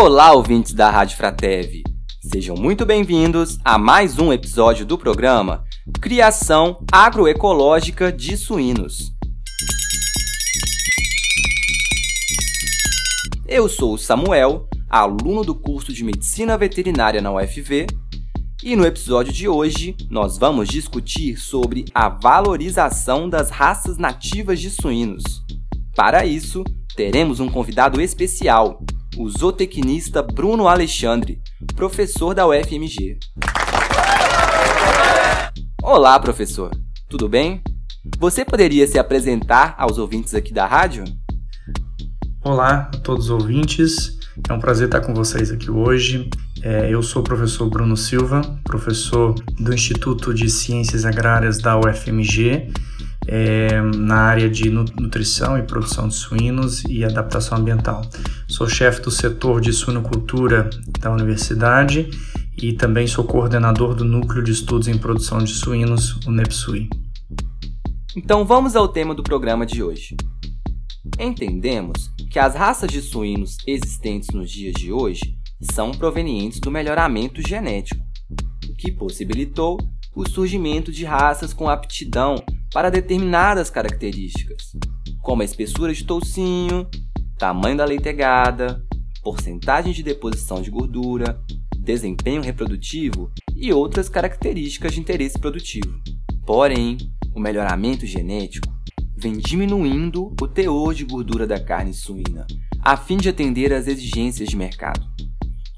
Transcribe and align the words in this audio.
Olá, 0.00 0.32
ouvintes 0.32 0.72
da 0.74 0.88
Rádio 0.88 1.16
Fratev. 1.16 1.82
Sejam 2.22 2.54
muito 2.54 2.86
bem-vindos 2.86 3.58
a 3.64 3.76
mais 3.76 4.16
um 4.16 4.32
episódio 4.32 4.86
do 4.86 4.96
programa 4.96 5.64
Criação 6.00 6.78
Agroecológica 6.92 8.12
de 8.12 8.36
Suínos. 8.36 9.12
Eu 13.48 13.68
sou 13.68 13.94
o 13.94 13.98
Samuel, 13.98 14.68
aluno 14.88 15.42
do 15.42 15.52
curso 15.52 15.92
de 15.92 16.04
Medicina 16.04 16.56
Veterinária 16.56 17.20
na 17.20 17.32
UFV, 17.32 17.88
e 18.62 18.76
no 18.76 18.86
episódio 18.86 19.32
de 19.32 19.48
hoje 19.48 19.96
nós 20.08 20.38
vamos 20.38 20.68
discutir 20.68 21.36
sobre 21.36 21.84
a 21.92 22.08
valorização 22.08 23.28
das 23.28 23.50
raças 23.50 23.98
nativas 23.98 24.60
de 24.60 24.70
suínos. 24.70 25.24
Para 25.96 26.24
isso, 26.24 26.62
teremos 26.94 27.40
um 27.40 27.48
convidado 27.50 28.00
especial, 28.00 28.80
o 29.18 29.28
zootecnista 29.28 30.22
Bruno 30.22 30.68
Alexandre, 30.68 31.40
professor 31.74 32.32
da 32.34 32.46
UFMG. 32.46 33.18
Olá, 35.82 36.18
professor. 36.20 36.70
Tudo 37.08 37.28
bem? 37.28 37.60
Você 38.20 38.44
poderia 38.44 38.86
se 38.86 38.96
apresentar 38.96 39.74
aos 39.76 39.98
ouvintes 39.98 40.34
aqui 40.34 40.52
da 40.52 40.66
rádio? 40.66 41.02
Olá 42.44 42.88
a 42.94 42.98
todos 42.98 43.24
os 43.24 43.30
ouvintes. 43.30 44.16
É 44.48 44.52
um 44.52 44.60
prazer 44.60 44.86
estar 44.86 45.00
com 45.00 45.12
vocês 45.12 45.50
aqui 45.50 45.68
hoje. 45.68 46.30
É, 46.62 46.88
eu 46.88 47.02
sou 47.02 47.20
o 47.20 47.24
professor 47.24 47.68
Bruno 47.68 47.96
Silva, 47.96 48.40
professor 48.62 49.34
do 49.58 49.74
Instituto 49.74 50.32
de 50.32 50.48
Ciências 50.48 51.04
Agrárias 51.04 51.58
da 51.58 51.76
UFMG 51.76 52.70
é, 53.28 53.82
na 53.82 54.16
área 54.16 54.48
de 54.48 54.70
nutrição 54.70 55.58
e 55.58 55.62
produção 55.62 56.08
de 56.08 56.14
suínos 56.14 56.82
e 56.84 57.04
adaptação 57.04 57.58
ambiental. 57.58 58.00
Sou 58.48 58.66
chefe 58.66 59.02
do 59.02 59.10
setor 59.10 59.60
de 59.60 59.70
suinocultura 59.70 60.70
da 60.98 61.12
universidade 61.12 62.08
e 62.60 62.72
também 62.72 63.06
sou 63.06 63.24
coordenador 63.24 63.94
do 63.94 64.04
Núcleo 64.04 64.42
de 64.42 64.52
Estudos 64.52 64.88
em 64.88 64.96
Produção 64.96 65.38
de 65.38 65.52
Suínos, 65.52 66.16
o 66.26 66.30
NEPSUI. 66.30 66.88
Então 68.16 68.46
vamos 68.46 68.74
ao 68.74 68.88
tema 68.88 69.14
do 69.14 69.22
programa 69.22 69.66
de 69.66 69.82
hoje. 69.82 70.16
Entendemos 71.20 72.10
que 72.30 72.38
as 72.38 72.54
raças 72.54 72.90
de 72.90 73.02
suínos 73.02 73.58
existentes 73.66 74.30
nos 74.34 74.50
dias 74.50 74.72
de 74.72 74.90
hoje 74.90 75.36
são 75.72 75.92
provenientes 75.92 76.60
do 76.60 76.70
melhoramento 76.70 77.46
genético, 77.46 78.02
o 78.68 78.74
que 78.74 78.90
possibilitou 78.90 79.78
o 80.14 80.28
surgimento 80.28 80.90
de 80.90 81.04
raças 81.04 81.52
com 81.52 81.68
aptidão 81.68 82.36
para 82.72 82.90
determinadas 82.90 83.70
características, 83.70 84.72
como 85.22 85.42
a 85.42 85.44
espessura 85.44 85.92
de 85.92 86.04
toucinho, 86.04 86.88
tamanho 87.38 87.76
da 87.76 87.84
leitegada, 87.84 88.84
porcentagem 89.22 89.92
de 89.92 90.02
deposição 90.02 90.60
de 90.60 90.70
gordura, 90.70 91.40
desempenho 91.78 92.42
reprodutivo 92.42 93.30
e 93.56 93.72
outras 93.72 94.08
características 94.08 94.92
de 94.92 95.00
interesse 95.00 95.38
produtivo. 95.38 96.00
Porém, 96.44 96.98
o 97.34 97.40
melhoramento 97.40 98.06
genético 98.06 98.68
vem 99.16 99.38
diminuindo 99.38 100.34
o 100.40 100.48
teor 100.48 100.94
de 100.94 101.04
gordura 101.04 101.46
da 101.46 101.58
carne 101.58 101.92
suína, 101.92 102.46
a 102.80 102.96
fim 102.96 103.16
de 103.16 103.28
atender 103.28 103.72
às 103.72 103.86
exigências 103.86 104.48
de 104.48 104.56
mercado. 104.56 105.06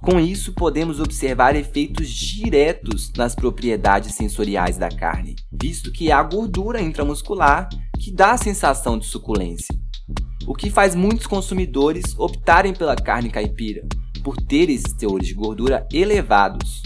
Com 0.03 0.19
isso, 0.19 0.55
podemos 0.55 0.99
observar 0.99 1.55
efeitos 1.55 2.09
diretos 2.09 3.13
nas 3.15 3.35
propriedades 3.35 4.15
sensoriais 4.15 4.79
da 4.79 4.89
carne, 4.89 5.37
visto 5.53 5.93
que 5.93 6.11
a 6.11 6.23
gordura 6.23 6.81
intramuscular 6.81 7.69
que 7.99 8.11
dá 8.11 8.33
a 8.33 8.39
sensação 8.39 8.99
de 8.99 9.05
suculência, 9.05 9.75
o 10.47 10.55
que 10.55 10.71
faz 10.71 10.95
muitos 10.95 11.27
consumidores 11.27 12.19
optarem 12.19 12.73
pela 12.73 12.97
carne 12.97 13.29
caipira, 13.29 13.87
por 14.25 14.37
ter 14.39 14.71
esses 14.71 14.95
teores 14.95 15.29
de 15.29 15.35
gordura 15.35 15.87
elevados. 15.93 16.83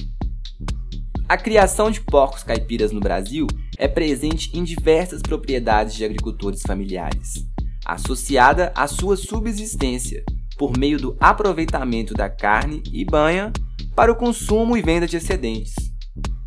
A 1.29 1.37
criação 1.37 1.93
de 1.93 2.01
porcos 2.01 2.43
caipiras 2.43 2.91
no 2.91 3.01
Brasil 3.01 3.47
é 3.79 3.87
presente 3.87 4.51
em 4.59 4.65
diversas 4.65 5.23
propriedades 5.23 5.95
de 5.95 6.05
agricultores 6.05 6.63
familiares, 6.63 7.47
associada 7.87 8.73
à 8.75 8.89
sua 8.89 9.17
subsistência, 9.17 10.25
por 10.57 10.77
meio 10.77 10.99
do 10.99 11.17
aproveitamento 11.21 12.15
da 12.15 12.29
carne 12.29 12.83
e 12.93 13.05
banha 13.05 13.53
para 13.95 14.13
o 14.13 14.17
consumo 14.17 14.77
e 14.77 14.83
venda 14.83 15.07
de 15.07 15.17
excedentes. 15.17 15.75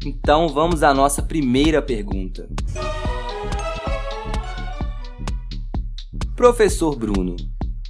Então 0.06 0.48
vamos 0.50 0.84
à 0.84 0.94
nossa 0.94 1.22
primeira 1.22 1.82
pergunta. 1.82 2.48
Professor 6.36 6.96
Bruno, 6.96 7.36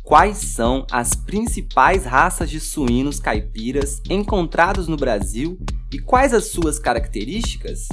quais 0.04 0.38
são 0.38 0.88
as 0.90 1.14
principais 1.14 2.06
raças 2.06 2.50
de 2.50 2.60
suínos 2.60 3.20
caipiras 3.20 4.02
encontrados 4.10 4.88
no 4.88 4.96
Brasil 4.96 5.60
e 5.92 6.00
quais 6.00 6.34
as 6.34 6.46
suas 6.46 6.80
características? 6.80 7.88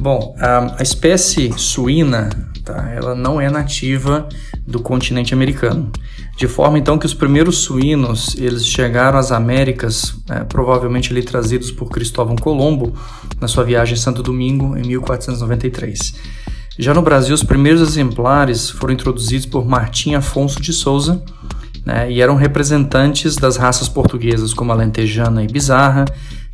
Bom, 0.00 0.34
a, 0.38 0.82
espécie 0.82 1.52
suína, 1.58 2.30
tá, 2.72 2.90
ela 2.90 3.14
não 3.14 3.40
é 3.40 3.50
nativa 3.50 4.28
do 4.66 4.80
continente 4.80 5.34
americano. 5.34 5.90
De 6.36 6.46
forma 6.46 6.78
então 6.78 6.98
que 6.98 7.06
os 7.06 7.14
primeiros 7.14 7.58
suínos 7.58 8.34
eles 8.36 8.66
chegaram 8.66 9.18
às 9.18 9.32
Américas, 9.32 10.14
é, 10.28 10.44
provavelmente 10.44 11.12
ali 11.12 11.22
trazidos 11.22 11.70
por 11.70 11.90
Cristóvão 11.90 12.36
Colombo 12.36 12.94
na 13.40 13.48
sua 13.48 13.64
viagem 13.64 13.96
Santo 13.96 14.22
Domingo 14.22 14.76
em 14.76 14.82
1493. 14.86 16.14
Já 16.78 16.94
no 16.94 17.02
Brasil, 17.02 17.34
os 17.34 17.44
primeiros 17.44 17.82
exemplares 17.82 18.70
foram 18.70 18.94
introduzidos 18.94 19.44
por 19.44 19.66
Martim 19.66 20.14
Afonso 20.14 20.62
de 20.62 20.72
Souza 20.72 21.22
né, 21.84 22.10
e 22.10 22.20
eram 22.20 22.36
representantes 22.36 23.36
das 23.36 23.56
raças 23.56 23.88
portuguesas 23.88 24.54
como 24.54 24.72
a 24.72 24.74
lentejana 24.74 25.42
e 25.42 25.46
bizarra, 25.46 26.04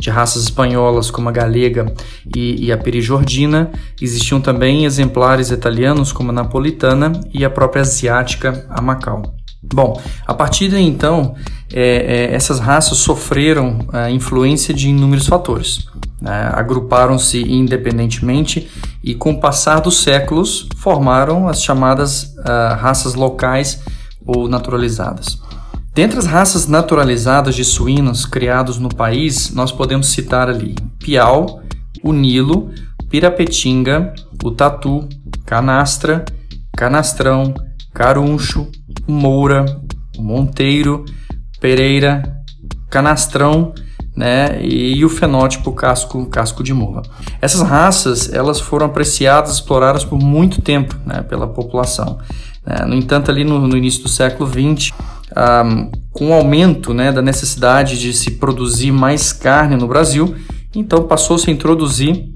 de 0.00 0.10
raças 0.10 0.44
espanholas 0.44 1.10
como 1.10 1.28
a 1.28 1.32
galega 1.32 1.92
e, 2.34 2.66
e 2.66 2.72
a 2.72 2.76
perijordina. 2.76 3.70
Existiam 4.00 4.40
também 4.40 4.84
exemplares 4.84 5.50
italianos 5.50 6.12
como 6.12 6.30
a 6.30 6.34
napolitana 6.34 7.12
e 7.32 7.44
a 7.44 7.50
própria 7.50 7.82
asiática, 7.82 8.66
a 8.68 8.80
Macau. 8.80 9.34
Bom, 9.62 10.00
a 10.26 10.34
partir 10.34 10.68
de 10.68 10.78
então, 10.78 11.34
é, 11.72 11.80
é, 11.80 12.34
essas 12.34 12.60
raças 12.60 12.98
sofreram 12.98 13.86
a 13.92 14.10
influência 14.10 14.72
de 14.72 14.88
inúmeros 14.88 15.26
fatores. 15.26 15.86
Né? 16.20 16.50
Agruparam-se 16.52 17.42
independentemente 17.42 18.70
e, 19.02 19.14
com 19.14 19.32
o 19.32 19.40
passar 19.40 19.80
dos 19.80 20.02
séculos, 20.02 20.68
formaram 20.76 21.48
as 21.48 21.62
chamadas 21.62 22.34
uh, 22.38 22.76
raças 22.78 23.14
locais 23.14 23.80
ou 24.24 24.48
naturalizadas. 24.48 25.38
Dentre 25.96 26.18
as 26.18 26.26
raças 26.26 26.66
naturalizadas 26.66 27.54
de 27.54 27.64
suínos 27.64 28.26
criados 28.26 28.78
no 28.78 28.90
país, 28.90 29.50
nós 29.54 29.72
podemos 29.72 30.08
citar 30.08 30.46
ali 30.46 30.74
Piau, 30.98 31.62
o 32.02 32.12
Nilo, 32.12 32.70
Pirapetinga, 33.08 34.12
o 34.44 34.50
Tatu, 34.50 35.08
Canastra, 35.46 36.22
Canastrão, 36.76 37.54
Caruncho, 37.94 38.70
Moura, 39.08 39.64
Monteiro, 40.18 41.06
Pereira, 41.62 42.42
Canastrão, 42.90 43.72
né, 44.14 44.62
e 44.62 45.02
o 45.02 45.08
fenótipo 45.08 45.72
casco, 45.72 46.26
casco 46.26 46.62
de 46.62 46.74
mula. 46.74 47.00
Essas 47.40 47.62
raças 47.62 48.30
elas 48.30 48.60
foram 48.60 48.84
apreciadas, 48.84 49.54
exploradas 49.54 50.04
por 50.04 50.18
muito 50.18 50.60
tempo 50.60 50.94
né, 51.06 51.22
pela 51.22 51.46
população. 51.46 52.18
Né. 52.66 52.84
No 52.84 52.94
entanto, 52.94 53.30
ali 53.30 53.44
no, 53.44 53.66
no 53.66 53.78
início 53.78 54.02
do 54.02 54.10
século 54.10 54.46
XX, 54.46 54.92
com 56.12 56.30
o 56.30 56.32
aumento 56.32 56.94
né, 56.94 57.12
da 57.12 57.20
necessidade 57.20 57.98
de 57.98 58.12
se 58.12 58.32
produzir 58.32 58.90
mais 58.90 59.32
carne 59.32 59.76
no 59.76 59.86
Brasil, 59.86 60.34
então 60.74 61.02
passou-se 61.06 61.48
a 61.50 61.52
introduzir 61.52 62.30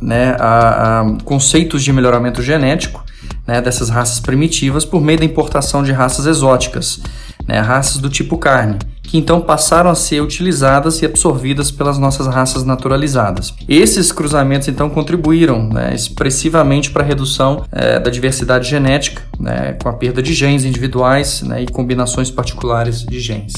né, 0.00 0.36
a, 0.38 1.00
a 1.00 1.18
conceitos 1.24 1.82
de 1.82 1.92
melhoramento 1.92 2.42
genético 2.42 3.04
né, 3.46 3.60
dessas 3.60 3.88
raças 3.88 4.20
primitivas 4.20 4.84
por 4.84 5.00
meio 5.00 5.18
da 5.18 5.24
importação 5.24 5.82
de 5.82 5.92
raças 5.92 6.26
exóticas, 6.26 7.00
né, 7.46 7.60
raças 7.60 7.98
do 7.98 8.08
tipo 8.08 8.38
carne, 8.38 8.78
que 9.10 9.18
então 9.18 9.40
passaram 9.40 9.90
a 9.90 9.94
ser 9.96 10.22
utilizadas 10.22 11.02
e 11.02 11.04
absorvidas 11.04 11.72
pelas 11.72 11.98
nossas 11.98 12.28
raças 12.28 12.64
naturalizadas. 12.64 13.52
Esses 13.68 14.12
cruzamentos 14.12 14.68
então 14.68 14.88
contribuíram 14.88 15.68
né, 15.68 15.92
expressivamente 15.92 16.92
para 16.92 17.02
a 17.02 17.06
redução 17.06 17.66
é, 17.72 17.98
da 17.98 18.08
diversidade 18.08 18.70
genética, 18.70 19.20
né, 19.40 19.72
com 19.82 19.88
a 19.88 19.94
perda 19.94 20.22
de 20.22 20.32
genes 20.32 20.64
individuais 20.64 21.42
né, 21.42 21.64
e 21.64 21.66
combinações 21.66 22.30
particulares 22.30 23.04
de 23.04 23.18
genes. 23.18 23.52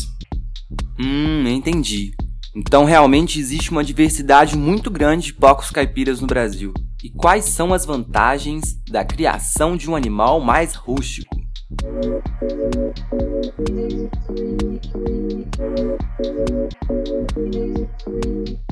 Hum, 0.98 1.46
entendi. 1.46 2.12
Então 2.56 2.86
realmente 2.86 3.38
existe 3.38 3.72
uma 3.72 3.84
diversidade 3.84 4.56
muito 4.56 4.90
grande 4.90 5.26
de 5.26 5.34
porcos 5.34 5.70
caipiras 5.70 6.18
no 6.18 6.26
Brasil. 6.26 6.72
E 7.04 7.10
quais 7.10 7.44
são 7.44 7.74
as 7.74 7.84
vantagens 7.84 8.62
da 8.90 9.04
criação 9.04 9.76
de 9.76 9.90
um 9.90 9.94
animal 9.94 10.40
mais 10.40 10.74
rústico? 10.74 11.41
Thank 11.80 12.26
you. 18.06 18.71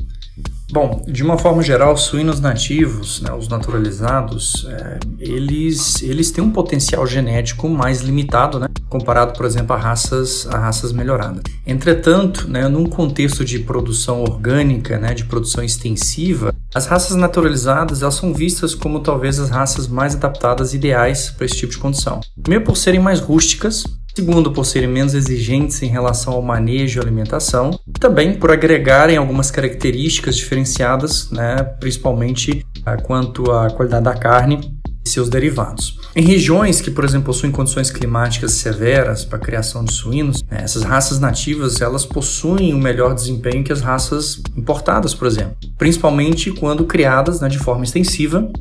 Bom, 0.71 1.03
de 1.05 1.21
uma 1.21 1.37
forma 1.37 1.61
geral, 1.61 1.93
os 1.93 2.03
suínos 2.03 2.39
nativos, 2.39 3.21
né, 3.21 3.33
os 3.33 3.49
naturalizados, 3.49 4.65
é, 4.69 4.99
eles, 5.19 6.01
eles 6.01 6.31
têm 6.31 6.41
um 6.41 6.49
potencial 6.49 7.05
genético 7.05 7.67
mais 7.67 8.01
limitado, 8.01 8.57
né, 8.57 8.67
comparado, 8.87 9.33
por 9.33 9.45
exemplo, 9.45 9.75
a 9.75 9.77
raças, 9.77 10.47
a 10.47 10.57
raças 10.57 10.93
melhoradas. 10.93 11.43
Entretanto, 11.67 12.47
né, 12.47 12.69
num 12.69 12.85
contexto 12.85 13.43
de 13.43 13.59
produção 13.59 14.21
orgânica, 14.21 14.97
né, 14.97 15.13
de 15.13 15.25
produção 15.25 15.61
extensiva, 15.61 16.55
as 16.73 16.87
raças 16.87 17.17
naturalizadas 17.17 18.01
elas 18.01 18.15
são 18.15 18.33
vistas 18.33 18.73
como 18.73 19.01
talvez 19.01 19.39
as 19.39 19.49
raças 19.49 19.89
mais 19.89 20.15
adaptadas 20.15 20.73
ideais 20.73 21.29
para 21.29 21.45
esse 21.45 21.57
tipo 21.57 21.73
de 21.73 21.77
condição. 21.77 22.21
Primeiro 22.41 22.63
por 22.63 22.77
serem 22.77 23.01
mais 23.01 23.19
rústicas, 23.19 23.83
Segundo, 24.15 24.51
por 24.51 24.65
serem 24.65 24.89
menos 24.89 25.13
exigentes 25.13 25.81
em 25.81 25.87
relação 25.87 26.33
ao 26.33 26.41
manejo 26.41 26.99
e 26.99 27.01
alimentação. 27.01 27.79
Também 27.99 28.33
por 28.33 28.51
agregarem 28.51 29.15
algumas 29.15 29.49
características 29.49 30.35
diferenciadas, 30.35 31.31
né, 31.31 31.63
principalmente 31.79 32.65
ah, 32.85 32.97
quanto 32.97 33.49
à 33.51 33.69
qualidade 33.69 34.03
da 34.03 34.13
carne 34.13 34.59
e 35.05 35.09
seus 35.09 35.29
derivados. 35.29 35.97
Em 36.13 36.23
regiões 36.23 36.81
que, 36.81 36.91
por 36.91 37.05
exemplo, 37.05 37.27
possuem 37.27 37.51
condições 37.51 37.89
climáticas 37.89 38.51
severas 38.53 39.23
para 39.23 39.37
a 39.37 39.41
criação 39.41 39.85
de 39.85 39.93
suínos, 39.93 40.43
né, 40.43 40.59
essas 40.61 40.83
raças 40.83 41.19
nativas 41.19 41.79
elas 41.79 42.05
possuem 42.05 42.73
um 42.73 42.79
melhor 42.79 43.15
desempenho 43.15 43.63
que 43.63 43.71
as 43.71 43.81
raças 43.81 44.41
importadas, 44.57 45.13
por 45.13 45.25
exemplo, 45.25 45.55
principalmente 45.77 46.51
quando 46.51 46.85
criadas 46.85 47.39
né, 47.39 47.47
de 47.47 47.57
forma 47.57 47.85
extensiva 47.85 48.51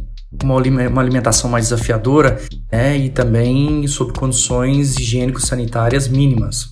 uma, 0.42 1.00
alimentação 1.00 1.50
mais 1.50 1.68
desafiadora 1.68 2.40
né, 2.70 2.96
e 2.96 3.08
também 3.10 3.86
sob 3.86 4.12
condições 4.12 4.96
higiênico-sanitárias 4.96 6.08
mínimas. 6.08 6.68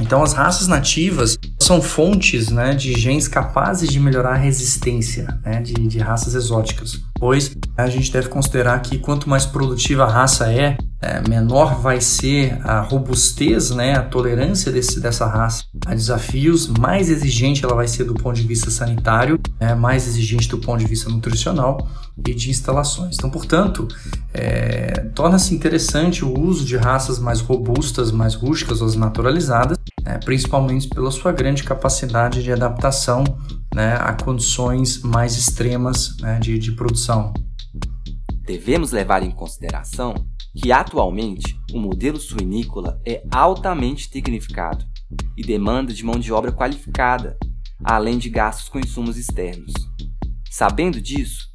Então, 0.00 0.22
as 0.22 0.32
raças 0.32 0.68
nativas 0.68 1.36
são 1.58 1.82
fontes 1.82 2.50
né, 2.50 2.72
de 2.72 2.92
genes 2.92 3.26
capazes 3.26 3.88
de 3.88 3.98
melhorar 3.98 4.34
a 4.34 4.36
resistência 4.36 5.26
né, 5.44 5.60
de, 5.60 5.74
de 5.74 5.98
raças 5.98 6.34
exóticas, 6.34 7.00
pois 7.18 7.56
a 7.76 7.88
gente 7.88 8.12
deve 8.12 8.28
considerar 8.28 8.80
que 8.80 8.98
quanto 8.98 9.28
mais 9.28 9.44
produtiva 9.44 10.04
a 10.04 10.10
raça 10.10 10.52
é, 10.52 10.78
é, 11.00 11.26
menor 11.28 11.80
vai 11.80 12.00
ser 12.00 12.58
a 12.66 12.80
robustez, 12.80 13.70
né, 13.70 13.94
a 13.94 14.02
tolerância 14.02 14.72
desse, 14.72 15.00
dessa 15.00 15.26
raça 15.26 15.64
a 15.86 15.94
desafios, 15.94 16.66
mais 16.66 17.08
exigente 17.08 17.64
ela 17.64 17.74
vai 17.74 17.86
ser 17.86 18.04
do 18.04 18.14
ponto 18.14 18.34
de 18.34 18.46
vista 18.46 18.70
sanitário, 18.70 19.38
né, 19.60 19.74
mais 19.74 20.08
exigente 20.08 20.48
do 20.48 20.58
ponto 20.58 20.80
de 20.80 20.86
vista 20.86 21.08
nutricional 21.08 21.86
e 22.26 22.34
de 22.34 22.50
instalações. 22.50 23.14
Então, 23.14 23.30
portanto, 23.30 23.86
é, 24.34 24.90
torna-se 25.14 25.54
interessante 25.54 26.24
o 26.24 26.36
uso 26.36 26.64
de 26.64 26.76
raças 26.76 27.18
mais 27.18 27.40
robustas, 27.40 28.10
mais 28.10 28.34
rústicas 28.34 28.82
ou 28.82 28.88
naturalizadas, 28.96 29.78
né, 30.02 30.18
principalmente 30.24 30.88
pela 30.88 31.12
sua 31.12 31.30
grande 31.30 31.62
capacidade 31.62 32.42
de 32.42 32.52
adaptação 32.52 33.22
né, 33.72 33.94
a 34.00 34.14
condições 34.14 35.00
mais 35.02 35.36
extremas 35.36 36.16
né, 36.20 36.40
de, 36.40 36.58
de 36.58 36.72
produção. 36.72 37.32
Devemos 38.44 38.90
levar 38.90 39.22
em 39.22 39.30
consideração 39.30 40.14
que 40.56 40.72
atualmente 40.72 41.58
o 41.72 41.78
modelo 41.78 42.18
suinícola 42.18 43.00
é 43.06 43.22
altamente 43.30 44.10
tecnificado 44.10 44.84
e 45.36 45.42
demanda 45.42 45.92
de 45.92 46.04
mão 46.04 46.18
de 46.18 46.32
obra 46.32 46.52
qualificada, 46.52 47.38
além 47.84 48.18
de 48.18 48.28
gastos 48.28 48.68
com 48.68 48.78
insumos 48.78 49.16
externos. 49.16 49.72
Sabendo 50.50 51.00
disso, 51.00 51.48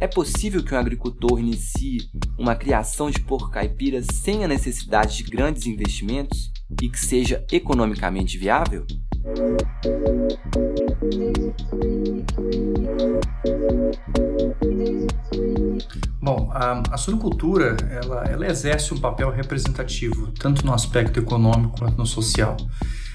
é 0.00 0.06
possível 0.06 0.62
que 0.62 0.74
um 0.74 0.78
agricultor 0.78 1.40
inicie 1.40 1.98
uma 2.38 2.54
criação 2.54 3.10
de 3.10 3.20
porco 3.20 3.50
caipira 3.50 4.00
sem 4.12 4.44
a 4.44 4.48
necessidade 4.48 5.16
de 5.16 5.24
grandes 5.24 5.66
investimentos 5.66 6.52
e 6.80 6.88
que 6.88 6.98
seja 6.98 7.44
economicamente 7.50 8.38
viável? 8.38 8.86
A, 16.58 16.82
a 16.90 16.96
suinocultura 16.96 17.76
ela, 17.88 18.24
ela 18.24 18.46
exerce 18.48 18.92
um 18.92 18.98
papel 18.98 19.30
representativo 19.30 20.32
tanto 20.32 20.66
no 20.66 20.74
aspecto 20.74 21.20
econômico 21.20 21.78
quanto 21.78 21.96
no 21.96 22.04
social. 22.04 22.56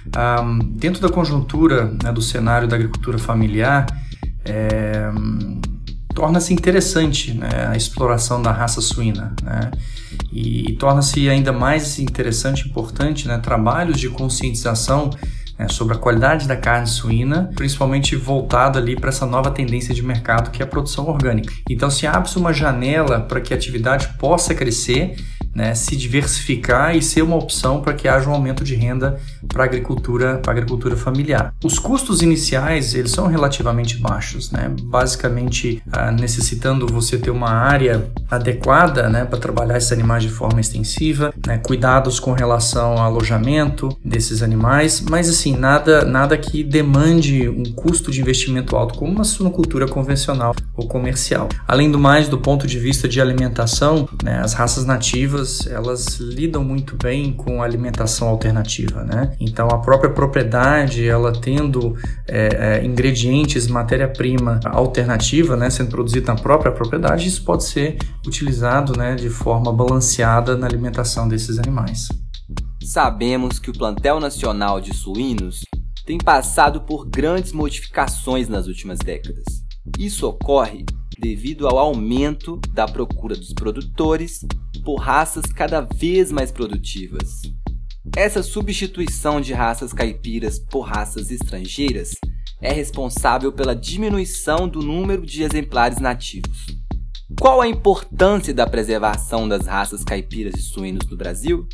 Um, 0.08 0.60
dentro 0.60 1.02
da 1.02 1.10
conjuntura 1.10 1.94
né, 2.02 2.14
do 2.14 2.22
cenário 2.22 2.70
da 2.70 2.78
agricultura 2.78 3.18
familiar, 3.18 3.86
é, 4.46 5.12
torna-se 6.16 6.54
interessante 6.54 7.34
né, 7.34 7.68
a 7.68 7.76
exploração 7.76 8.42
da 8.42 8.52
raça 8.52 8.80
suína. 8.80 9.36
Né? 9.44 9.72
E, 10.32 10.72
e 10.72 10.76
torna-se 10.78 11.28
ainda 11.28 11.52
mais 11.52 12.00
interessante 12.00 12.66
e 12.66 12.70
importante 12.70 13.28
né, 13.28 13.38
trabalhos 13.40 14.00
de 14.00 14.08
conscientização 14.08 15.10
né, 15.64 15.70
sobre 15.70 15.96
a 15.96 15.98
qualidade 15.98 16.48
da 16.48 16.58
carne 16.58 16.88
suína, 16.88 17.50
principalmente 17.56 18.16
voltado 18.16 18.78
ali 18.78 18.96
para 18.96 19.10
essa 19.10 19.26
nova 19.26 19.50
tendência 19.50 19.94
de 19.94 20.04
mercado 20.04 20.52
que 20.52 20.62
é 20.62 20.66
a 20.66 20.68
produção 20.68 21.08
orgânica. 21.08 21.54
Então 21.70 21.90
se 21.90 22.06
abre-se 22.06 22.38
uma 22.38 22.52
janela 22.52 23.22
para 23.22 23.40
que 23.40 23.54
a 23.54 23.58
atividade 23.58 24.10
possa 24.20 24.54
crescer 24.54 25.16
né, 25.54 25.76
se 25.76 25.96
diversificar 25.96 26.96
e 26.96 27.02
ser 27.02 27.22
uma 27.22 27.36
opção 27.36 27.82
para 27.82 27.94
que 27.94 28.08
haja 28.08 28.30
um 28.30 28.34
aumento 28.34 28.64
de 28.64 28.76
renda 28.76 29.20
para 29.48 29.64
a 29.64 29.66
agricultura, 29.66 30.42
agricultura 30.46 30.96
familiar. 30.96 31.54
Os 31.64 31.78
custos 31.78 32.22
iniciais 32.22 32.94
eles 32.94 33.12
são 33.12 33.28
relativamente 33.28 33.98
baixos, 33.98 34.52
né? 34.52 34.72
basicamente 34.84 35.82
ah, 35.92 36.12
necessitando 36.12 36.88
você 36.88 37.18
ter 37.18 37.30
uma 37.30 37.50
área 37.50 38.08
adequada 38.30 39.10
né, 39.10 39.26
para 39.26 39.40
trabalhar 39.40 39.78
esses 39.78 39.92
animais 39.92 40.24
de 40.24 40.30
forma 40.30 40.60
extensiva, 40.60 41.34
né, 41.46 41.58
cuidados 41.58 42.20
com 42.20 42.32
relação 42.32 42.94
ao 42.94 43.00
alojamento 43.00 43.96
desses 44.04 44.42
animais, 44.42 45.04
mas 45.10 45.30
assim 45.30 45.56
nada 45.56 46.04
nada 46.06 46.38
que 46.38 46.64
demande 46.64 47.48
um 47.48 47.64
custo 47.74 48.12
de 48.12 48.22
investimento 48.22 48.76
alto 48.76 48.96
como 48.96 49.12
uma 49.12 49.24
suinocultura 49.24 49.88
convencional 49.88 50.56
ou 50.76 50.88
comercial. 50.88 51.50
Além 51.68 51.92
do 51.92 52.00
mais, 52.00 52.28
do 52.28 52.38
ponto 52.38 52.66
de 52.66 52.80
vista 52.80 53.08
de 53.08 53.22
alimentação, 53.22 54.08
né, 54.24 54.40
as 54.44 54.54
raças 54.54 54.86
nativas 54.86 55.43
elas, 55.44 55.68
elas 55.68 56.20
lidam 56.20 56.64
muito 56.64 56.96
bem 56.96 57.34
com 57.34 57.62
a 57.62 57.66
alimentação 57.66 58.30
alternativa, 58.30 59.04
né? 59.04 59.36
Então 59.40 59.68
a 59.68 59.80
própria 59.80 60.10
propriedade, 60.10 61.06
ela 61.06 61.34
tendo 61.34 61.96
é, 62.28 62.80
é, 62.80 62.86
ingredientes, 62.86 63.68
matéria-prima 63.68 64.60
alternativa, 64.66 65.58
né, 65.58 65.70
sendo 65.70 65.90
produzida 65.90 66.34
na 66.34 66.40
própria 66.40 66.72
propriedade, 66.72 67.28
isso 67.28 67.44
pode 67.44 67.66
ser 67.66 67.98
utilizado, 68.26 68.98
né, 68.98 69.16
de 69.16 69.30
forma 69.30 69.72
balanceada 69.72 70.56
na 70.56 70.66
alimentação 70.66 71.28
desses 71.28 71.60
animais. 71.60 72.08
Sabemos 72.84 73.60
que 73.60 73.70
o 73.70 73.74
plantel 73.74 74.20
nacional 74.20 74.80
de 74.80 74.94
suínos 74.96 75.62
tem 76.06 76.18
passado 76.18 76.82
por 76.82 77.06
grandes 77.06 77.52
modificações 77.52 78.48
nas 78.50 78.68
últimas 78.68 79.00
décadas. 79.00 79.46
Isso 79.98 80.28
ocorre 80.28 80.86
devido 81.18 81.68
ao 81.68 81.78
aumento 81.78 82.60
da 82.74 82.86
procura 82.86 83.36
dos 83.36 83.54
produtores 83.54 84.46
por 84.84 84.96
raças 84.96 85.46
cada 85.56 85.82
vez 85.82 86.32
mais 86.32 86.52
produtivas. 86.52 87.42
Essa 88.16 88.44
substituição 88.44 89.40
de 89.40 89.54
raças 89.54 89.94
caipiras 89.94 90.60
por 90.60 90.82
raças 90.82 91.32
estrangeiras 91.32 92.12
é 92.62 92.72
responsável 92.72 93.52
pela 93.52 93.76
diminuição 93.76 94.68
do 94.68 94.82
número 94.82 95.26
de 95.26 95.44
exemplares 95.44 96.00
nativos. 96.00 96.66
Qual 97.40 97.62
a 97.62 97.68
importância 97.68 98.54
da 98.54 98.68
preservação 98.68 99.48
das 99.48 99.66
raças 99.66 100.04
caipiras 100.04 100.56
e 100.56 100.62
suínos 100.62 101.08
no 101.10 101.18
Brasil? 101.18 101.66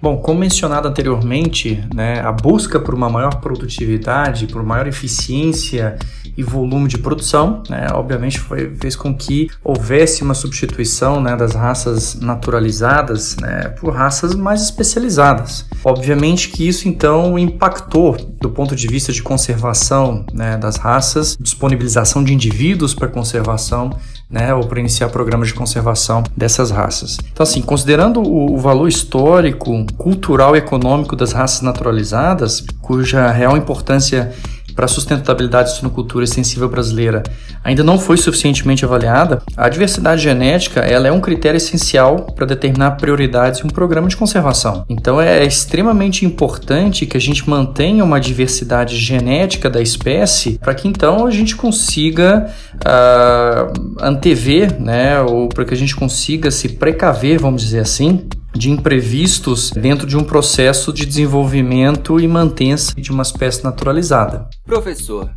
Bom, 0.00 0.18
como 0.18 0.40
mencionado 0.40 0.86
anteriormente, 0.86 1.84
né, 1.94 2.20
a 2.20 2.30
busca 2.30 2.78
por 2.78 2.94
uma 2.94 3.08
maior 3.08 3.40
produtividade, 3.40 4.46
por 4.46 4.62
maior 4.62 4.86
eficiência 4.86 5.96
e 6.36 6.42
volume 6.42 6.88
de 6.88 6.98
produção, 6.98 7.62
né, 7.68 7.86
obviamente 7.92 8.40
foi, 8.40 8.74
fez 8.76 8.96
com 8.96 9.14
que 9.14 9.48
houvesse 9.62 10.22
uma 10.22 10.34
substituição 10.34 11.20
né, 11.20 11.36
das 11.36 11.54
raças 11.54 12.14
naturalizadas 12.16 13.36
né, 13.36 13.68
por 13.80 13.92
raças 13.92 14.34
mais 14.34 14.62
especializadas. 14.62 15.66
Obviamente 15.84 16.48
que 16.48 16.66
isso 16.66 16.88
então 16.88 17.38
impactou 17.38 18.16
do 18.40 18.50
ponto 18.50 18.74
de 18.74 18.86
vista 18.86 19.12
de 19.12 19.22
conservação 19.22 20.24
né, 20.32 20.56
das 20.56 20.76
raças, 20.76 21.36
disponibilização 21.40 22.22
de 22.22 22.34
indivíduos 22.34 22.94
para 22.94 23.08
conservação 23.08 23.90
né, 24.28 24.52
ou 24.54 24.66
para 24.66 24.80
iniciar 24.80 25.08
programas 25.10 25.48
de 25.48 25.54
conservação 25.54 26.24
dessas 26.36 26.70
raças. 26.70 27.18
Então, 27.32 27.44
assim, 27.44 27.62
considerando 27.62 28.20
o, 28.20 28.54
o 28.54 28.58
valor 28.58 28.88
histórico, 28.88 29.86
cultural 29.96 30.56
e 30.56 30.58
econômico 30.58 31.14
das 31.14 31.32
raças 31.32 31.62
naturalizadas, 31.62 32.64
cuja 32.82 33.30
real 33.30 33.56
importância 33.56 34.32
para 34.74 34.84
a 34.86 34.88
sustentabilidade 34.88 35.70
da 35.70 35.76
suinocultura 35.76 36.24
extensiva 36.24 36.68
brasileira 36.68 37.22
ainda 37.62 37.82
não 37.82 37.98
foi 37.98 38.16
suficientemente 38.16 38.84
avaliada, 38.84 39.42
a 39.56 39.68
diversidade 39.68 40.22
genética 40.22 40.80
ela 40.80 41.08
é 41.08 41.12
um 41.12 41.20
critério 41.20 41.56
essencial 41.56 42.26
para 42.34 42.46
determinar 42.46 42.92
prioridades 42.92 43.60
em 43.60 43.66
um 43.66 43.70
programa 43.70 44.08
de 44.08 44.16
conservação. 44.16 44.84
Então 44.88 45.20
é 45.20 45.44
extremamente 45.44 46.26
importante 46.26 47.06
que 47.06 47.16
a 47.16 47.20
gente 47.20 47.48
mantenha 47.48 48.04
uma 48.04 48.20
diversidade 48.20 48.96
genética 48.96 49.70
da 49.70 49.80
espécie 49.80 50.58
para 50.58 50.74
que 50.74 50.86
então 50.86 51.26
a 51.26 51.30
gente 51.30 51.56
consiga 51.56 52.50
uh, 52.76 53.94
antever, 54.00 54.80
né, 54.80 55.20
ou 55.20 55.48
para 55.48 55.64
que 55.64 55.72
a 55.72 55.76
gente 55.76 55.96
consiga 55.96 56.50
se 56.50 56.70
precaver, 56.70 57.40
vamos 57.40 57.62
dizer 57.62 57.80
assim, 57.80 58.26
de 58.54 58.70
imprevistos 58.70 59.70
dentro 59.70 60.06
de 60.06 60.16
um 60.16 60.24
processo 60.24 60.92
de 60.92 61.04
desenvolvimento 61.04 62.20
e 62.20 62.28
mantença 62.28 62.94
de 62.94 63.10
uma 63.10 63.22
espécie 63.22 63.64
naturalizada. 63.64 64.48
Professor, 64.64 65.30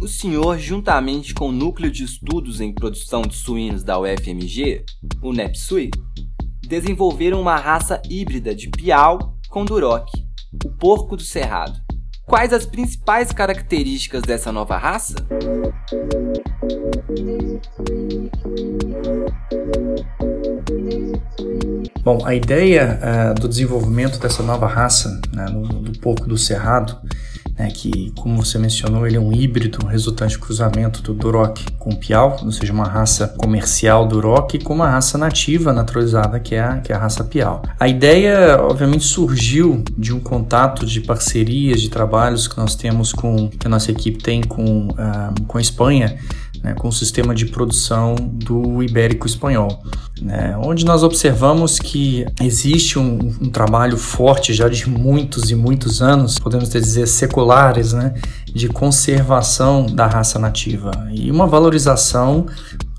o 0.00 0.06
senhor, 0.06 0.58
juntamente 0.58 1.34
com 1.34 1.48
o 1.48 1.52
Núcleo 1.52 1.90
de 1.90 2.04
Estudos 2.04 2.60
em 2.60 2.72
Produção 2.72 3.22
de 3.22 3.34
Suínos 3.34 3.82
da 3.82 3.98
UFMG, 3.98 4.84
o 5.22 5.32
NEPSUI, 5.32 5.90
desenvolveram 6.66 7.40
uma 7.40 7.56
raça 7.56 8.00
híbrida 8.08 8.54
de 8.54 8.68
Piau 8.68 9.36
com 9.48 9.64
Duroc, 9.64 10.08
o 10.64 10.70
porco 10.70 11.16
do 11.16 11.22
cerrado. 11.22 11.85
Quais 12.26 12.52
as 12.52 12.66
principais 12.66 13.30
características 13.30 14.22
dessa 14.22 14.50
nova 14.50 14.76
raça? 14.76 15.14
Bom, 22.02 22.26
a 22.26 22.34
ideia 22.34 22.98
uh, 23.00 23.40
do 23.40 23.48
desenvolvimento 23.48 24.18
dessa 24.18 24.42
nova 24.42 24.66
raça, 24.66 25.20
né, 25.32 25.46
do, 25.46 25.98
porco 26.00 26.26
do 26.26 26.36
cerrado, 26.36 26.98
né, 27.58 27.70
que, 27.70 28.12
como 28.16 28.36
você 28.44 28.58
mencionou, 28.58 29.06
ele 29.06 29.16
é 29.16 29.20
um 29.20 29.32
híbrido 29.32 29.86
resultante 29.86 30.34
do 30.34 30.40
cruzamento 30.40 31.00
do 31.02 31.14
Duroc 31.14 31.58
com 31.78 31.90
o 31.90 31.96
Piau, 31.96 32.36
ou 32.42 32.52
seja, 32.52 32.72
uma 32.72 32.84
raça 32.84 33.28
comercial 33.28 34.06
Duroc 34.06 34.62
com 34.62 34.74
uma 34.74 34.90
raça 34.90 35.16
nativa 35.16 35.72
naturalizada, 35.72 36.38
que 36.38 36.54
é 36.54 36.60
a, 36.60 36.78
que 36.78 36.92
é 36.92 36.94
a 36.94 36.98
raça 36.98 37.24
Piau. 37.24 37.62
A 37.80 37.88
ideia, 37.88 38.60
obviamente, 38.60 39.04
surgiu 39.04 39.82
de 39.96 40.12
um 40.12 40.20
contato 40.20 40.84
de 40.84 41.00
parcerias, 41.00 41.80
de 41.80 41.88
trabalhos 41.88 42.46
que 42.46 42.56
nós 42.58 42.74
temos 42.74 43.12
com, 43.12 43.48
que 43.48 43.66
a 43.66 43.70
nossa 43.70 43.90
equipe 43.90 44.22
tem 44.22 44.42
com, 44.42 44.88
uh, 44.88 45.42
com 45.46 45.56
a 45.56 45.60
Espanha, 45.60 46.18
né, 46.62 46.74
com 46.74 46.88
o 46.88 46.92
sistema 46.92 47.34
de 47.34 47.46
produção 47.46 48.14
do 48.16 48.82
ibérico 48.82 49.26
espanhol, 49.26 49.82
né, 50.20 50.56
onde 50.62 50.84
nós 50.84 51.02
observamos 51.02 51.78
que 51.78 52.26
existe 52.40 52.98
um, 52.98 53.18
um, 53.40 53.50
trabalho 53.50 53.98
forte 53.98 54.54
já 54.54 54.68
de 54.68 54.88
muitos 54.88 55.50
e 55.50 55.54
muitos 55.54 56.00
anos, 56.00 56.38
podemos 56.38 56.68
dizer 56.68 57.06
seculares, 57.06 57.92
né, 57.92 58.14
de 58.46 58.68
conservação 58.68 59.86
da 59.86 60.06
raça 60.06 60.38
nativa 60.38 60.90
e 61.12 61.30
uma 61.30 61.46
valorização 61.46 62.46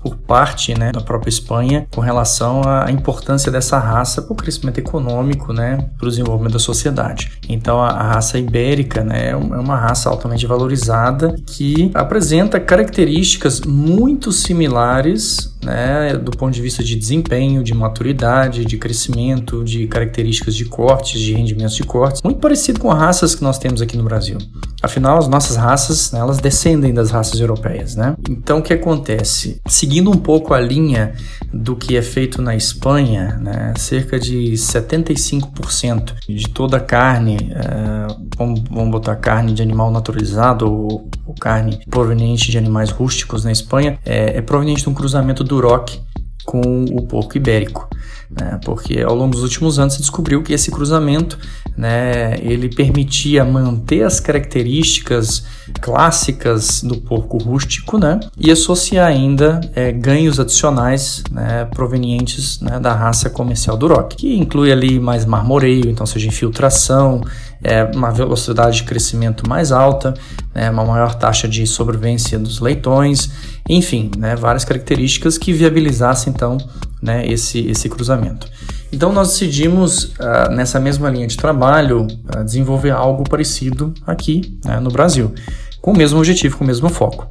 por 0.00 0.16
parte 0.16 0.78
né, 0.78 0.92
da 0.92 1.00
própria 1.00 1.28
Espanha 1.28 1.86
com 1.92 2.00
relação 2.00 2.62
à 2.64 2.90
importância 2.90 3.50
dessa 3.50 3.78
raça 3.78 4.22
para 4.22 4.32
o 4.32 4.36
crescimento 4.36 4.78
econômico, 4.78 5.52
né, 5.52 5.88
para 5.98 6.06
o 6.06 6.08
desenvolvimento 6.08 6.52
da 6.52 6.58
sociedade. 6.58 7.32
Então 7.48 7.82
a, 7.82 7.88
a 7.88 8.12
raça 8.14 8.38
ibérica 8.38 9.02
né, 9.02 9.28
é, 9.28 9.30
é 9.30 9.36
uma 9.36 9.76
raça 9.76 10.08
altamente 10.08 10.46
valorizada 10.46 11.34
que 11.44 11.90
apresenta 11.94 12.60
características 12.60 13.60
muito 13.62 14.30
similares 14.30 15.56
né, 15.64 16.16
do 16.16 16.30
ponto 16.30 16.54
de 16.54 16.62
vista 16.62 16.82
de 16.82 16.94
desempenho, 17.08 17.62
de 17.62 17.72
maturidade, 17.72 18.64
de 18.64 18.76
crescimento, 18.76 19.64
de 19.64 19.86
características 19.86 20.54
de 20.54 20.66
cortes, 20.66 21.20
de 21.20 21.32
rendimentos 21.32 21.74
de 21.74 21.82
cortes, 21.82 22.20
muito 22.22 22.38
parecido 22.38 22.80
com 22.80 22.90
as 22.90 22.98
raças 22.98 23.34
que 23.34 23.42
nós 23.42 23.58
temos 23.58 23.80
aqui 23.80 23.96
no 23.96 24.04
Brasil. 24.04 24.36
Afinal, 24.82 25.18
as 25.18 25.26
nossas 25.26 25.56
raças, 25.56 26.12
né, 26.12 26.20
elas 26.20 26.38
descendem 26.38 26.92
das 26.92 27.10
raças 27.10 27.40
europeias, 27.40 27.96
né? 27.96 28.14
Então, 28.28 28.58
o 28.58 28.62
que 28.62 28.72
acontece? 28.72 29.60
Seguindo 29.66 30.10
um 30.10 30.16
pouco 30.16 30.52
a 30.52 30.60
linha 30.60 31.14
do 31.52 31.74
que 31.74 31.96
é 31.96 32.02
feito 32.02 32.42
na 32.42 32.54
Espanha, 32.54 33.38
né, 33.40 33.72
cerca 33.76 34.20
de 34.20 34.52
75% 34.52 36.14
de 36.28 36.48
toda 36.48 36.76
a 36.76 36.80
carne, 36.80 37.36
é, 37.52 38.14
vamos, 38.36 38.62
vamos 38.70 38.90
botar 38.90 39.16
carne 39.16 39.54
de 39.54 39.62
animal 39.62 39.90
naturalizado 39.90 40.70
ou, 40.70 41.08
ou, 41.26 41.34
carne 41.40 41.80
proveniente 41.88 42.50
de 42.50 42.58
animais 42.58 42.90
rústicos 42.90 43.44
na 43.44 43.50
Espanha, 43.50 43.98
é, 44.04 44.36
é 44.38 44.42
proveniente 44.42 44.82
de 44.82 44.88
um 44.88 44.94
cruzamento 44.94 45.42
do 45.42 45.60
rock 45.60 46.00
com 46.48 46.86
o 46.90 47.02
porco 47.02 47.36
ibérico, 47.36 47.86
né? 48.30 48.58
porque 48.64 49.02
ao 49.02 49.14
longo 49.14 49.32
dos 49.32 49.42
últimos 49.42 49.78
anos 49.78 49.92
se 49.92 50.00
descobriu 50.00 50.42
que 50.42 50.54
esse 50.54 50.70
cruzamento 50.70 51.38
né, 51.76 52.38
ele 52.40 52.74
permitia 52.74 53.44
manter 53.44 54.02
as 54.02 54.18
características 54.18 55.44
clássicas 55.78 56.82
do 56.82 56.96
porco 56.96 57.36
rústico 57.36 57.98
né, 57.98 58.18
e 58.38 58.50
associar 58.50 59.06
ainda 59.06 59.60
é, 59.74 59.92
ganhos 59.92 60.40
adicionais 60.40 61.22
né, 61.30 61.66
provenientes 61.66 62.62
né, 62.62 62.80
da 62.80 62.94
raça 62.94 63.28
comercial 63.28 63.76
do 63.76 63.86
rock, 63.86 64.16
que 64.16 64.34
inclui 64.34 64.72
ali 64.72 64.98
mais 64.98 65.26
marmoreio, 65.26 65.90
então 65.90 66.06
seja 66.06 66.26
infiltração, 66.28 67.20
é, 67.62 67.84
uma 67.84 68.10
velocidade 68.10 68.78
de 68.78 68.84
crescimento 68.84 69.46
mais 69.46 69.70
alta, 69.70 70.14
né, 70.54 70.70
uma 70.70 70.84
maior 70.84 71.14
taxa 71.14 71.46
de 71.46 71.66
sobrevivência 71.66 72.38
dos 72.38 72.58
leitões, 72.58 73.30
enfim, 73.68 74.10
né, 74.16 74.34
várias 74.34 74.64
características 74.64 75.36
que 75.36 75.52
viabilizassem 75.52 76.32
então 76.32 76.56
né, 77.02 77.26
esse, 77.26 77.66
esse 77.68 77.88
cruzamento. 77.88 78.48
Então 78.90 79.12
nós 79.12 79.28
decidimos 79.28 80.04
uh, 80.04 80.50
nessa 80.50 80.80
mesma 80.80 81.10
linha 81.10 81.26
de 81.26 81.36
trabalho 81.36 82.06
uh, 82.06 82.44
desenvolver 82.44 82.90
algo 82.90 83.22
parecido 83.28 83.92
aqui 84.06 84.58
né, 84.64 84.80
no 84.80 84.90
Brasil, 84.90 85.34
com 85.82 85.92
o 85.92 85.96
mesmo 85.96 86.18
objetivo, 86.18 86.56
com 86.56 86.64
o 86.64 86.66
mesmo 86.66 86.88
foco. 86.88 87.28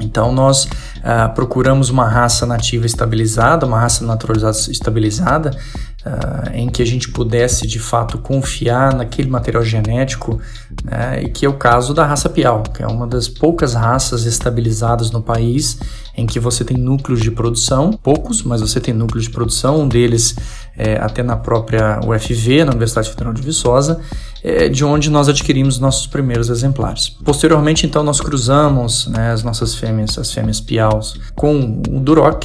Então 0.00 0.32
nós 0.32 0.64
uh, 0.64 1.32
procuramos 1.34 1.88
uma 1.88 2.08
raça 2.08 2.44
nativa 2.44 2.84
estabilizada, 2.84 3.64
uma 3.64 3.78
raça 3.78 4.04
naturalizada 4.04 4.56
estabilizada, 4.70 5.56
uh, 6.04 6.50
em 6.52 6.68
que 6.68 6.82
a 6.82 6.86
gente 6.86 7.10
pudesse 7.10 7.66
de 7.66 7.78
fato 7.78 8.18
confiar 8.18 8.94
naquele 8.94 9.28
material 9.28 9.64
genético, 9.64 10.40
né, 10.84 11.22
e 11.22 11.28
que 11.28 11.46
é 11.46 11.48
o 11.48 11.54
caso 11.54 11.94
da 11.94 12.04
raça 12.04 12.28
Piau, 12.28 12.62
que 12.62 12.82
é 12.82 12.86
uma 12.86 13.06
das 13.06 13.28
poucas 13.28 13.74
raças 13.74 14.24
estabilizadas 14.26 15.10
no 15.10 15.22
país 15.22 15.78
em 16.16 16.26
que 16.26 16.38
você 16.38 16.64
tem 16.64 16.76
núcleos 16.76 17.20
de 17.20 17.30
produção, 17.30 17.92
poucos, 17.92 18.42
mas 18.42 18.60
você 18.60 18.80
tem 18.80 18.94
núcleos 18.94 19.24
de 19.24 19.30
produção, 19.30 19.80
um 19.80 19.88
deles 19.88 20.36
é, 20.76 20.96
até 20.96 21.22
na 21.22 21.36
própria 21.36 22.00
UFV, 22.06 22.64
na 22.64 22.70
Universidade 22.70 23.10
Federal 23.10 23.32
de 23.32 23.42
Viçosa, 23.42 24.00
é, 24.42 24.68
de 24.68 24.84
onde 24.84 25.10
nós 25.10 25.28
adquirimos 25.28 25.78
nossos 25.78 26.06
primeiros 26.06 26.50
exemplares. 26.50 27.08
Posteriormente, 27.08 27.86
então, 27.86 28.02
nós 28.02 28.20
cruzamos 28.20 29.06
né, 29.08 29.32
as 29.32 29.42
nossas 29.42 29.74
fêmeas, 29.74 30.18
as 30.18 30.32
fêmeas 30.32 30.60
Piaus, 30.60 31.18
com 31.34 31.82
o 31.88 32.00
Duroc 32.00 32.44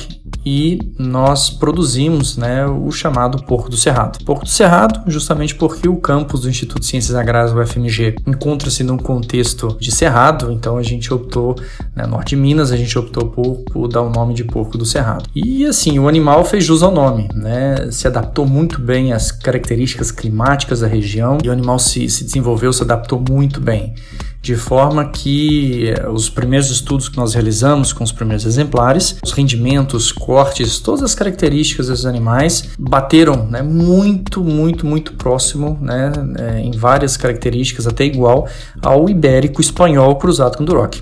e 0.51 0.79
nós 0.97 1.51
produzimos 1.51 2.35
né, 2.35 2.65
o 2.65 2.89
chamado 2.91 3.43
porco 3.43 3.69
do 3.69 3.77
cerrado. 3.77 4.17
Porco 4.25 4.45
do 4.45 4.49
cerrado, 4.49 4.99
justamente 5.05 5.53
porque 5.53 5.87
o 5.87 5.97
campus 5.97 6.41
do 6.41 6.49
Instituto 6.49 6.79
de 6.79 6.87
Ciências 6.87 7.15
Agrárias, 7.15 7.53
o 7.53 7.63
FMG, 7.63 8.15
encontra-se 8.25 8.83
num 8.83 8.97
contexto 8.97 9.77
de 9.79 9.91
cerrado, 9.91 10.51
então 10.51 10.75
a 10.77 10.81
gente 10.81 11.13
optou, 11.13 11.55
né, 11.95 12.07
norte 12.07 12.29
de 12.29 12.37
Minas, 12.37 12.71
a 12.71 12.77
gente 12.77 12.97
optou 12.97 13.27
por, 13.27 13.57
por, 13.71 13.87
dar 13.87 14.01
o 14.01 14.09
nome 14.09 14.33
de 14.33 14.43
porco 14.43 14.75
do 14.75 14.85
cerrado. 14.85 15.29
E 15.35 15.67
assim, 15.67 15.99
o 15.99 16.07
animal 16.07 16.43
fez 16.43 16.63
jus 16.63 16.81
ao 16.81 16.91
nome, 16.91 17.29
né, 17.35 17.91
se 17.91 18.07
adaptou 18.07 18.47
muito 18.47 18.81
bem 18.81 19.13
às 19.13 19.31
características 19.31 20.09
climáticas 20.09 20.79
da 20.79 20.87
região 20.87 21.37
e 21.43 21.49
o 21.49 21.51
animal 21.51 21.77
se, 21.77 22.09
se 22.09 22.23
desenvolveu, 22.23 22.73
se 22.73 22.81
adaptou 22.81 23.23
muito 23.29 23.61
bem 23.61 23.93
de 24.41 24.55
forma 24.55 25.05
que 25.05 25.89
eh, 25.89 26.09
os 26.09 26.29
primeiros 26.29 26.69
estudos 26.71 27.09
que 27.09 27.17
nós 27.17 27.33
realizamos 27.33 27.91
com 27.91 28.03
os 28.03 28.11
primeiros 28.11 28.45
exemplares, 28.45 29.17
os 29.23 29.31
rendimentos, 29.31 30.11
cortes, 30.11 30.79
todas 30.79 31.03
as 31.03 31.13
características 31.13 31.87
dos 31.87 32.05
animais 32.05 32.69
bateram 32.79 33.45
né, 33.47 33.61
muito, 33.61 34.43
muito, 34.43 34.85
muito 34.85 35.13
próximo, 35.13 35.77
né, 35.81 36.11
eh, 36.37 36.61
em 36.61 36.71
várias 36.71 37.17
características, 37.17 37.85
até 37.85 38.05
igual 38.05 38.47
ao 38.81 39.09
ibérico 39.09 39.59
espanhol 39.59 40.15
cruzado 40.15 40.57
com 40.57 40.63
Duroc. 40.63 40.95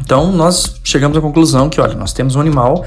Então 0.00 0.32
nós 0.32 0.80
chegamos 0.82 1.16
à 1.16 1.20
conclusão 1.20 1.68
que, 1.68 1.80
olha, 1.80 1.94
nós 1.94 2.12
temos 2.12 2.34
um 2.34 2.40
animal 2.40 2.84